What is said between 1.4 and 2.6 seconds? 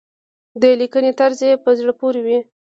يې په زړه پورې وي.